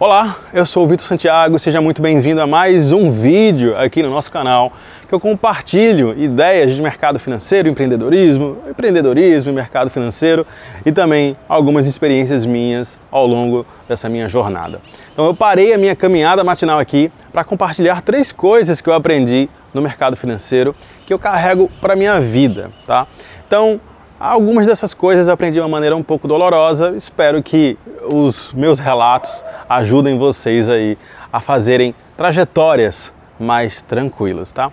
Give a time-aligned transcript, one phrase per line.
[0.00, 4.08] Olá, eu sou o Vitor Santiago, seja muito bem-vindo a mais um vídeo aqui no
[4.08, 4.72] nosso canal
[5.08, 10.46] que eu compartilho ideias de mercado financeiro, empreendedorismo, empreendedorismo e mercado financeiro
[10.86, 14.80] e também algumas experiências minhas ao longo dessa minha jornada.
[15.12, 19.50] Então eu parei a minha caminhada matinal aqui para compartilhar três coisas que eu aprendi
[19.74, 20.76] no mercado financeiro
[21.06, 23.04] que eu carrego para minha vida, tá?
[23.48, 23.80] Então,
[24.20, 26.92] Algumas dessas coisas eu aprendi de uma maneira um pouco dolorosa.
[26.96, 30.98] Espero que os meus relatos ajudem vocês aí
[31.32, 34.72] a fazerem trajetórias mais tranquilas, tá?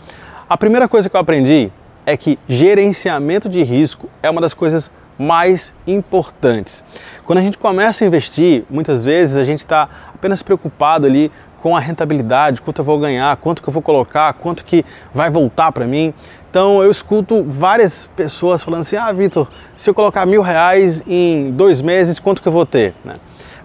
[0.50, 1.72] A primeira coisa que eu aprendi
[2.08, 6.84] é que gerenciamento de risco é uma das coisas mais importantes.
[7.24, 11.32] Quando a gente começa a investir, muitas vezes a gente está apenas preocupado ali
[11.66, 15.32] com a rentabilidade, quanto eu vou ganhar, quanto que eu vou colocar, quanto que vai
[15.32, 16.14] voltar para mim.
[16.48, 21.50] Então eu escuto várias pessoas falando assim, ah Vitor, se eu colocar mil reais em
[21.50, 22.94] dois meses, quanto que eu vou ter?
[23.04, 23.16] Né?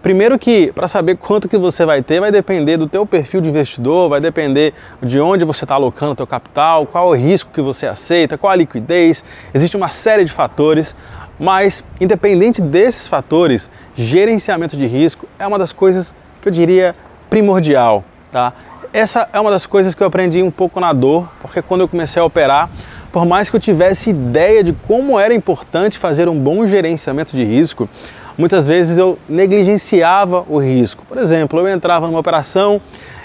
[0.00, 3.50] Primeiro que para saber quanto que você vai ter vai depender do teu perfil de
[3.50, 7.60] investidor, vai depender de onde você está alocando o teu capital, qual o risco que
[7.60, 10.96] você aceita, qual a liquidez, existe uma série de fatores,
[11.38, 16.96] mas independente desses fatores, gerenciamento de risco é uma das coisas que eu diria
[17.30, 18.52] primordial, tá?
[18.92, 21.88] Essa é uma das coisas que eu aprendi um pouco na dor, porque quando eu
[21.88, 22.68] comecei a operar,
[23.12, 27.44] por mais que eu tivesse ideia de como era importante fazer um bom gerenciamento de
[27.44, 27.88] risco,
[28.36, 31.04] muitas vezes eu negligenciava o risco.
[31.06, 32.80] Por exemplo, eu entrava numa operação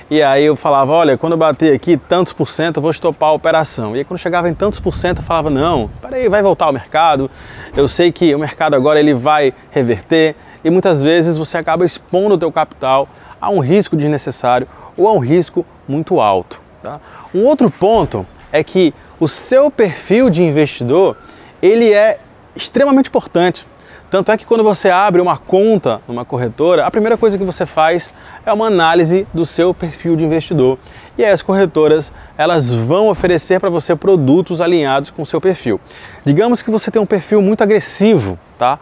[0.09, 3.30] e aí eu falava, olha, quando eu bater aqui tantos por cento, eu vou estopar
[3.30, 3.95] a operação.
[3.95, 6.73] E aí quando chegava em tantos por cento, eu falava, não, peraí, vai voltar ao
[6.73, 7.30] mercado,
[7.75, 10.36] eu sei que o mercado agora ele vai reverter,
[10.66, 13.08] e muitas vezes você acaba expondo o teu capital
[13.40, 16.60] a um risco desnecessário ou a um risco muito alto.
[16.82, 17.00] Tá?
[17.34, 21.16] Um outro ponto é que o seu perfil de investidor
[21.62, 22.20] ele é
[22.56, 23.68] extremamente importante.
[24.10, 27.66] Tanto é que quando você abre uma conta numa corretora, a primeira coisa que você
[27.66, 28.12] faz
[28.46, 30.80] é uma análise do seu perfil de investidor.
[31.18, 35.80] E aí as corretoras elas vão oferecer para você produtos alinhados com o seu perfil.
[36.24, 38.80] Digamos que você tem um perfil muito agressivo, tá?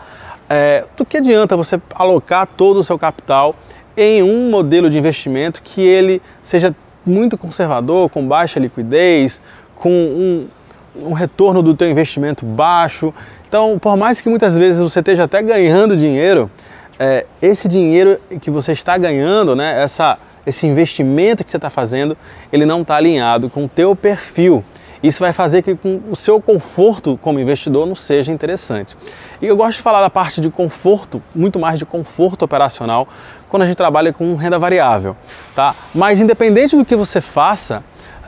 [0.55, 3.55] É, do que adianta você alocar todo o seu capital
[3.97, 9.41] em um modelo de investimento que ele seja muito conservador, com baixa liquidez,
[9.73, 10.47] com um,
[11.07, 13.11] um retorno do teu investimento baixo.
[13.47, 16.51] Então, por mais que muitas vezes você esteja até ganhando dinheiro,
[16.99, 22.15] é, esse dinheiro que você está ganhando, né, essa, esse investimento que você está fazendo,
[22.51, 24.63] ele não está alinhado com o teu perfil.
[25.03, 25.77] Isso vai fazer que
[26.09, 28.95] o seu conforto como investidor não seja interessante.
[29.41, 33.05] E eu gosto de falar da parte de conforto, muito mais de conforto operacional,
[33.49, 35.17] quando a gente trabalha com renda variável,
[35.53, 35.75] tá?
[35.93, 37.83] Mas independente do que você faça,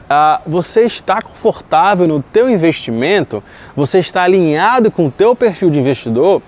[0.05, 3.43] Uh, você está confortável no teu investimento,
[3.75, 6.43] você está alinhado com o teu perfil de investidor,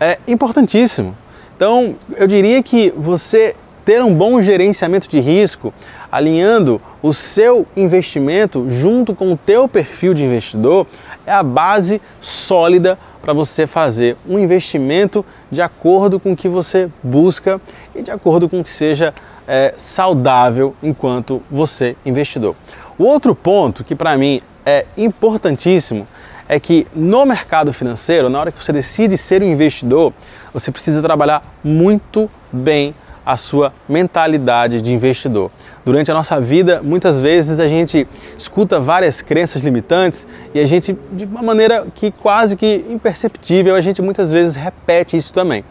[0.00, 1.16] é importantíssimo.
[1.56, 3.54] Então, eu diria que você
[3.84, 5.72] ter um bom gerenciamento de risco,
[6.10, 10.86] alinhando o seu investimento junto com o teu perfil de investidor,
[11.26, 16.88] é a base sólida para você fazer um investimento de acordo com o que você
[17.02, 17.60] busca
[17.94, 19.12] e de acordo com o que seja
[19.48, 22.54] é, saudável enquanto você investidor.
[22.98, 26.06] O outro ponto que para mim é importantíssimo
[26.48, 30.12] é que no mercado financeiro, na hora que você decide ser um investidor,
[30.52, 32.94] você precisa trabalhar muito bem
[33.26, 35.50] a sua mentalidade de investidor.
[35.84, 38.06] Durante a nossa vida, muitas vezes a gente
[38.38, 43.80] escuta várias crenças limitantes e a gente, de uma maneira que quase que imperceptível, a
[43.80, 45.64] gente muitas vezes repete isso também.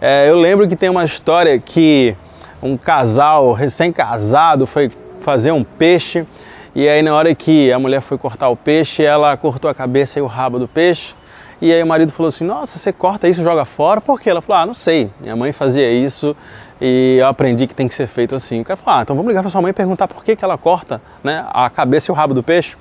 [0.00, 2.16] É, eu lembro que tem uma história que
[2.62, 6.26] um casal recém-casado foi fazer um peixe
[6.74, 10.18] e aí na hora que a mulher foi cortar o peixe, ela cortou a cabeça
[10.18, 11.14] e o rabo do peixe
[11.60, 13.98] e aí o marido falou assim: Nossa, você corta isso, joga fora?
[14.00, 14.28] Por quê?
[14.28, 15.10] Ela falou: Ah, não sei.
[15.18, 16.36] Minha mãe fazia isso
[16.80, 18.60] e eu aprendi que tem que ser feito assim.
[18.60, 20.44] O cara falou: Ah, então vamos ligar para sua mãe e perguntar por que, que
[20.44, 22.76] ela corta né, a cabeça e o rabo do peixe.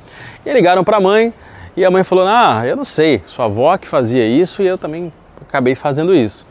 [0.46, 1.34] E ligaram para a mãe
[1.76, 3.22] e a mãe falou: Ah, eu não sei.
[3.28, 5.12] Sua avó que fazia isso e eu também
[5.42, 6.46] acabei fazendo isso.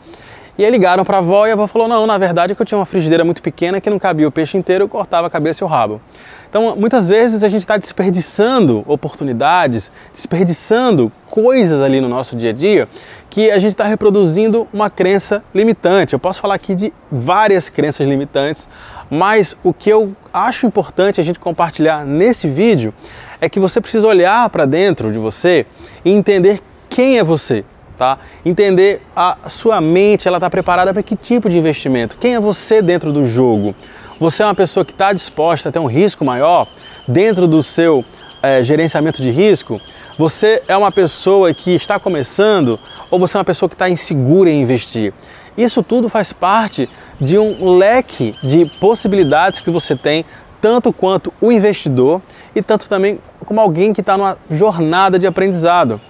[0.55, 2.61] E aí ligaram para a avó e a avó falou: Não, na verdade é que
[2.61, 5.29] eu tinha uma frigideira muito pequena que não cabia o peixe inteiro, eu cortava a
[5.29, 5.99] cabeça e o rabo.
[6.47, 12.53] Então, muitas vezes a gente está desperdiçando oportunidades, desperdiçando coisas ali no nosso dia a
[12.53, 12.87] dia
[13.27, 16.13] que a gente está reproduzindo uma crença limitante.
[16.13, 18.69] Eu posso falar aqui de várias crenças limitantes,
[19.09, 22.93] mas o que eu acho importante a gente compartilhar nesse vídeo
[23.41, 25.65] é que você precisa olhar para dentro de você
[26.05, 27.65] e entender quem é você.
[28.03, 28.17] Tá?
[28.45, 32.17] Entender a sua mente, ela está preparada para que tipo de investimento?
[32.17, 33.73] Quem é você dentro do jogo?
[34.19, 36.67] Você é uma pessoa que está disposta a ter um risco maior
[37.07, 38.03] dentro do seu
[38.41, 39.79] é, gerenciamento de risco?
[40.17, 42.77] Você é uma pessoa que está começando
[43.09, 45.13] ou você é uma pessoa que está insegura em investir?
[45.57, 46.89] Isso tudo faz parte
[47.21, 50.25] de um leque de possibilidades que você tem,
[50.59, 52.21] tanto quanto o investidor
[52.53, 56.01] e tanto também como alguém que está numa jornada de aprendizado.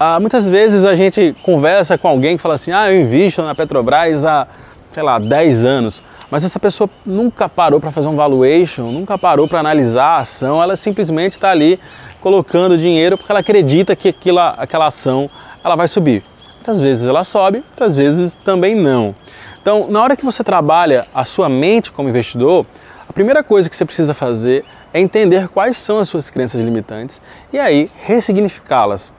[0.00, 3.52] Ah, muitas vezes a gente conversa com alguém que fala assim: ah, eu invisto na
[3.52, 4.46] Petrobras há,
[4.92, 6.02] sei lá, 10 anos.
[6.30, 10.62] Mas essa pessoa nunca parou para fazer um valuation, nunca parou para analisar a ação,
[10.62, 11.80] ela simplesmente está ali
[12.20, 15.28] colocando dinheiro porque ela acredita que aquela, aquela ação
[15.64, 16.22] ela vai subir.
[16.56, 19.14] Muitas vezes ela sobe, muitas vezes também não.
[19.60, 22.66] Então, na hora que você trabalha a sua mente como investidor,
[23.08, 27.22] a primeira coisa que você precisa fazer é entender quais são as suas crenças limitantes
[27.52, 29.12] e aí ressignificá-las.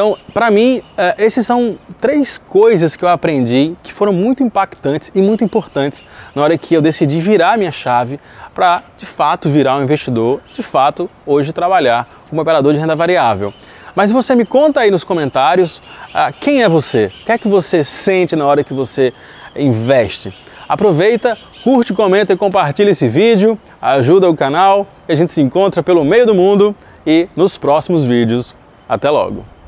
[0.00, 5.12] Então, para mim, é, esses são três coisas que eu aprendi que foram muito impactantes
[5.14, 6.02] e muito importantes
[6.34, 8.18] na hora que eu decidi virar minha chave
[8.54, 13.52] para, de fato, virar um investidor, de fato, hoje trabalhar como operador de renda variável.
[13.94, 15.82] Mas você me conta aí nos comentários
[16.14, 19.12] ah, quem é você, o que é que você sente na hora que você
[19.54, 20.32] investe.
[20.66, 26.06] Aproveita, curte, comenta e compartilha esse vídeo, ajuda o canal a gente se encontra pelo
[26.06, 26.74] meio do mundo
[27.06, 28.56] e nos próximos vídeos.
[28.88, 29.59] Até logo!